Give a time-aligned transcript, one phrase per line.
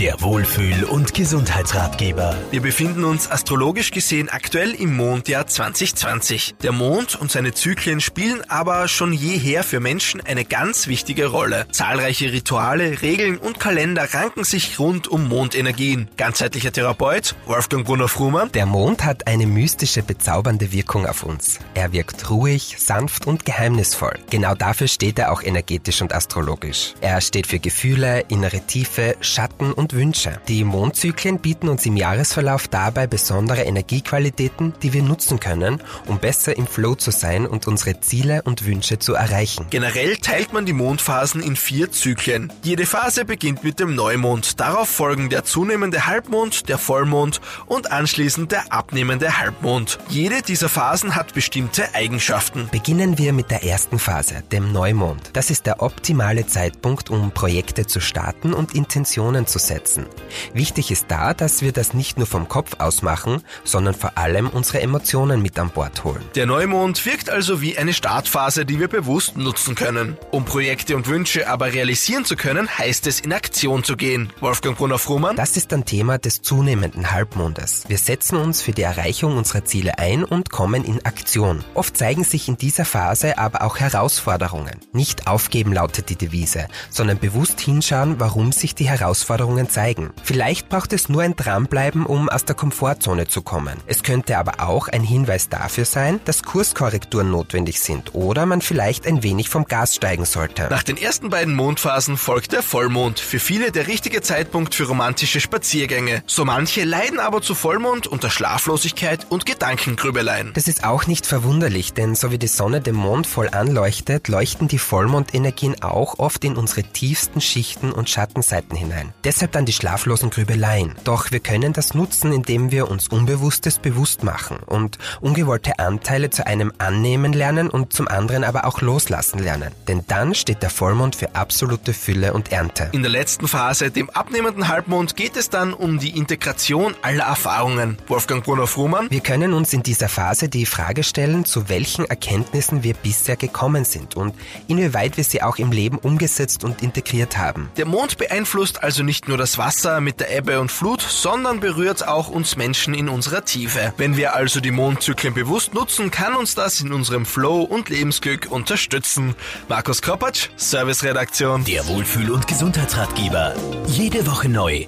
[0.00, 2.34] Der Wohlfühl- und Gesundheitsratgeber.
[2.50, 6.54] Wir befinden uns astrologisch gesehen aktuell im Mondjahr 2020.
[6.62, 11.66] Der Mond und seine Zyklen spielen aber schon jeher für Menschen eine ganz wichtige Rolle.
[11.70, 16.08] Zahlreiche Rituale, Regeln und Kalender ranken sich rund um Mondenergien.
[16.16, 18.50] Ganzheitlicher Therapeut Wolfgang Brunner Frumann.
[18.52, 21.58] Der Mond hat eine mystische, bezaubernde Wirkung auf uns.
[21.74, 24.18] Er wirkt ruhig, sanft und geheimnisvoll.
[24.30, 26.94] Genau dafür steht er auch energetisch und astrologisch.
[27.02, 30.40] Er steht für Gefühle, innere Tiefe, Schatten und Wünsche.
[30.48, 36.56] Die Mondzyklen bieten uns im Jahresverlauf dabei besondere Energiequalitäten, die wir nutzen können, um besser
[36.56, 39.66] im Flow zu sein und unsere Ziele und Wünsche zu erreichen.
[39.70, 42.52] Generell teilt man die Mondphasen in vier Zyklen.
[42.62, 44.60] Jede Phase beginnt mit dem Neumond.
[44.60, 49.98] Darauf folgen der zunehmende Halbmond, der Vollmond und anschließend der abnehmende Halbmond.
[50.08, 52.68] Jede dieser Phasen hat bestimmte Eigenschaften.
[52.70, 55.30] Beginnen wir mit der ersten Phase, dem Neumond.
[55.32, 60.06] Das ist der optimale Zeitpunkt, um Projekte zu starten und Intentionen zu setzen setzen.
[60.52, 64.48] Wichtig ist da, dass wir das nicht nur vom Kopf aus machen, sondern vor allem
[64.48, 66.22] unsere Emotionen mit an Bord holen.
[66.34, 70.18] Der Neumond wirkt also wie eine Startphase, die wir bewusst nutzen können.
[70.30, 74.32] Um Projekte und Wünsche aber realisieren zu können, heißt es in Aktion zu gehen.
[74.40, 75.36] Wolfgang Brunner-Frumann?
[75.36, 77.84] Das ist ein Thema des zunehmenden Halbmondes.
[77.88, 81.64] Wir setzen uns für die Erreichung unserer Ziele ein und kommen in Aktion.
[81.74, 84.80] Oft zeigen sich in dieser Phase aber auch Herausforderungen.
[84.92, 90.10] Nicht aufgeben lautet die Devise, sondern bewusst hinschauen, warum sich die Herausforderungen zeigen.
[90.22, 93.78] Vielleicht braucht es nur ein Dranbleiben, um aus der Komfortzone zu kommen.
[93.86, 99.06] Es könnte aber auch ein Hinweis dafür sein, dass Kurskorrekturen notwendig sind oder man vielleicht
[99.06, 100.68] ein wenig vom Gas steigen sollte.
[100.70, 103.20] Nach den ersten beiden Mondphasen folgt der Vollmond.
[103.20, 106.22] Für viele der richtige Zeitpunkt für romantische Spaziergänge.
[106.26, 110.52] So manche leiden aber zu Vollmond unter Schlaflosigkeit und Gedankengrübeleien.
[110.54, 114.68] Das ist auch nicht verwunderlich, denn so wie die Sonne dem Mond voll anleuchtet, leuchten
[114.68, 119.12] die Vollmondenergien auch oft in unsere tiefsten Schichten und Schattenseiten hinein.
[119.24, 120.94] Deshalb dann die schlaflosen Grübeleien.
[121.04, 126.46] Doch wir können das nutzen, indem wir uns Unbewusstes bewusst machen und ungewollte Anteile zu
[126.46, 129.70] einem annehmen lernen und zum anderen aber auch loslassen lernen.
[129.86, 132.88] Denn dann steht der Vollmond für absolute Fülle und Ernte.
[132.92, 137.98] In der letzten Phase, dem abnehmenden Halbmond, geht es dann um die Integration aller Erfahrungen.
[138.08, 139.10] Wolfgang Brunner-Frumann?
[139.10, 143.84] Wir können uns in dieser Phase die Frage stellen, zu welchen Erkenntnissen wir bisher gekommen
[143.84, 144.34] sind und
[144.68, 147.68] inwieweit wir sie auch im Leben umgesetzt und integriert haben.
[147.76, 152.06] Der Mond beeinflusst also nicht nur das Wasser mit der Ebbe und Flut, sondern berührt
[152.06, 153.94] auch uns Menschen in unserer Tiefe.
[153.96, 158.48] Wenn wir also die Mondzyklen bewusst nutzen, kann uns das in unserem Flow und Lebensglück
[158.50, 159.34] unterstützen.
[159.68, 161.64] Markus Kropatsch, Serviceredaktion.
[161.64, 163.54] Der Wohlfühl- und Gesundheitsratgeber.
[163.86, 164.86] Jede Woche neu